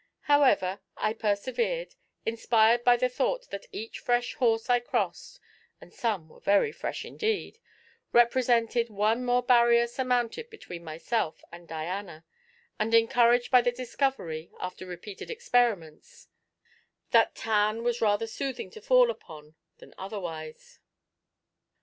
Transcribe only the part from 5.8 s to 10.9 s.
some were very fresh indeed) represented one more barrier surmounted between